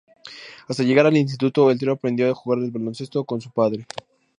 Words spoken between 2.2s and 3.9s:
a jugar al baloncesto con su padre.